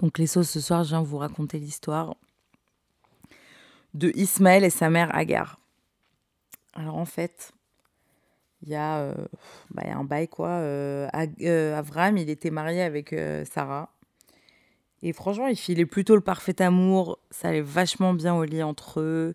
[0.00, 2.16] Donc les sauces, ce soir, je viens vous raconter l'histoire
[3.94, 5.58] de Ismaël et sa mère Agar.
[6.74, 7.52] Alors en fait,
[8.62, 9.14] il y, a, euh,
[9.70, 10.48] bah, un bail quoi.
[10.48, 11.08] Euh,
[11.42, 13.14] euh, Avram, il était marié avec
[13.50, 13.90] Sarah.
[15.02, 17.18] Et franchement, il filait plutôt le parfait amour.
[17.30, 19.34] Ça allait vachement bien au lit entre eux.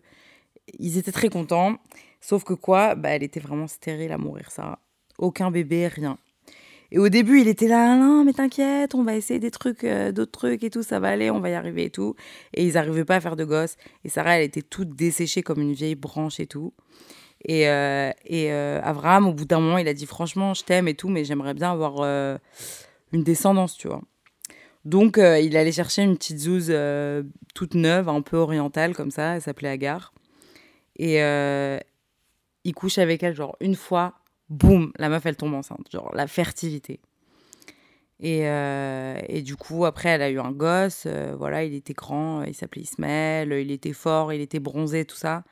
[0.78, 1.76] Ils étaient très contents.
[2.20, 2.94] Sauf que quoi?
[2.94, 4.78] Bah, Elle était vraiment stérile à mourir, Sarah.
[5.18, 6.18] Aucun bébé, rien.
[6.94, 10.30] Et au début, il était là, non, mais t'inquiète, on va essayer des trucs, d'autres
[10.30, 12.14] trucs et tout, ça va aller, on va y arriver et tout.
[12.52, 13.76] Et ils n'arrivaient pas à faire de gosses.
[14.04, 16.74] Et Sarah, elle était toute desséchée comme une vieille branche et tout.
[17.44, 18.80] Et, euh, et euh,
[19.24, 21.72] au bout d'un moment, il a dit franchement, je t'aime et tout, mais j'aimerais bien
[21.72, 22.36] avoir euh,
[23.12, 24.02] une descendance, tu vois.
[24.84, 26.74] Donc, il allait chercher une petite zouze
[27.54, 30.12] toute neuve, un peu orientale comme ça, elle s'appelait Agar.
[30.98, 31.20] Et
[32.64, 34.14] il couche avec elle, genre une fois,
[34.48, 37.00] boum, la meuf, elle tombe enceinte, genre la fertilité.
[38.20, 38.42] Et,
[39.28, 41.08] et, du coup, après, elle a eu un gosse.
[41.36, 45.42] voilà, il était grand, il s'appelait Ismaël, il était fort, il était bronzé, tout ça.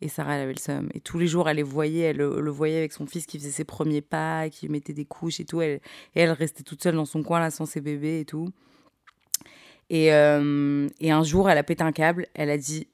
[0.00, 0.88] Et Sarah, elle avait le seum.
[0.94, 3.50] Et tous les jours, elle les voyait, elle, le voyait avec son fils qui faisait
[3.50, 5.60] ses premiers pas, qui mettait des couches et tout.
[5.60, 5.80] Elle,
[6.14, 8.48] et elle restait toute seule dans son coin, là, sans ses bébés et tout.
[9.90, 12.26] Et, euh, et un jour, elle a pété un câble.
[12.34, 12.88] Elle a dit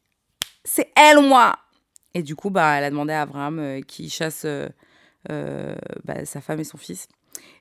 [0.64, 1.58] C'est elle ou moi
[2.14, 4.68] Et du coup, bah, elle a demandé à Abraham euh, qui chasse euh,
[5.28, 7.08] bah, sa femme et son fils.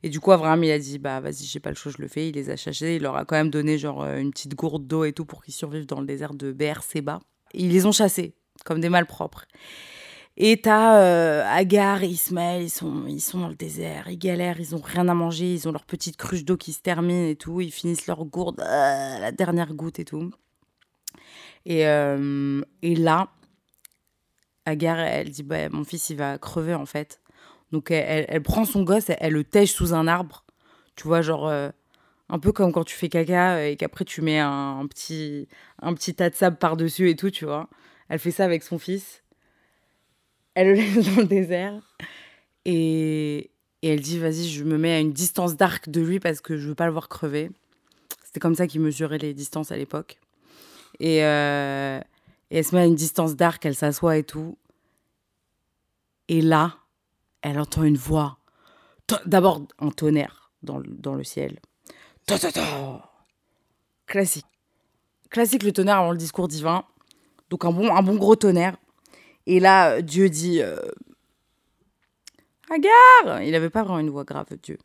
[0.04, 2.08] Et du coup, Abraham, il a dit Bah, vas-y, j'ai pas le choix, je le
[2.08, 2.30] fais.
[2.30, 2.96] Il les a chassés.
[2.96, 5.54] Il leur a quand même donné, genre, une petite gourde d'eau et tout pour qu'ils
[5.54, 7.20] survivent dans le désert de Beersheba.
[7.54, 8.34] Et ils les ont chassés
[8.66, 9.46] comme des malpropres.
[10.38, 14.60] Et t'as euh, Agar et Ismaël, ils sont, ils sont dans le désert, ils galèrent,
[14.60, 17.36] ils ont rien à manger, ils ont leur petite cruche d'eau qui se termine et
[17.36, 20.32] tout, ils finissent leur gourde, euh, la dernière goutte et tout.
[21.66, 23.30] Et, euh, et là,
[24.66, 27.20] Agar, elle dit bah, Mon fils, il va crever en fait.
[27.72, 30.46] Donc elle, elle, prend son gosse, elle, le tèche sous un arbre,
[30.96, 31.72] tu vois, genre
[32.30, 35.48] un peu comme quand tu fais caca et qu'après tu mets un, petit,
[35.82, 37.68] un petit tas de sable par-dessus et tout, tu vois.
[38.08, 39.24] Elle fait ça avec son fils.
[40.54, 41.98] Elle le laisse dans le désert.
[42.66, 43.52] Et,
[43.82, 46.68] elle dit Vas-y, je me mets à une distance d'arc de lui parce que je
[46.68, 47.50] veux pas le voir crever.
[48.24, 50.20] C'était comme ça qu'il mesurait les distances à l'époque.
[51.00, 52.00] Et, euh,
[52.52, 54.56] et, elle se met à une distance d'arc, elle s'assoit et tout.
[56.28, 56.78] Et là,
[57.42, 58.38] elle entend une voix.
[59.26, 61.60] D'abord, un tonnerre dans, dans le ciel.
[64.06, 64.46] Classique.
[65.30, 66.84] Classique le tonnerre avant le discours divin.
[67.50, 68.78] Donc un bon, un bon gros tonnerre.
[69.46, 70.78] Et là, Dieu dit euh,
[72.70, 74.78] Agar Il n'avait pas vraiment une voix grave, Dieu.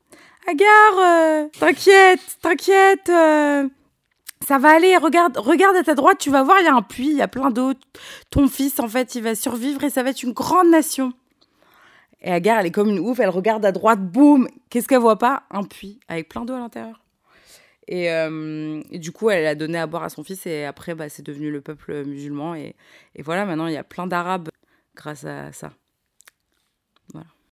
[0.47, 3.69] Agar, euh, t'inquiète, t'inquiète, euh,
[4.47, 6.83] ça va aller, regarde, regarde à ta droite, tu vas voir, il y a un
[6.83, 7.73] puits, il y a plein d'eau.
[8.31, 11.13] Ton fils, en fait, il va survivre et ça va être une grande nation.
[12.25, 15.19] Et Agar, elle est comme une ouf, elle regarde à droite, boum Qu'est-ce qu'elle voit
[15.19, 15.45] pas?
[15.51, 17.05] Un puits avec plein d'eau à l'intérieur.
[17.93, 21.11] Euh, et, du coup, elle a donné à boire à son fils et après, bah,
[21.11, 22.55] c'est devenu le peuple musulman.
[22.55, 22.77] Et,
[23.15, 24.49] et, voilà, maintenant, il y a plein d'Arabes
[24.97, 25.73] grâce à ça.
[27.13, 27.27] Voilà.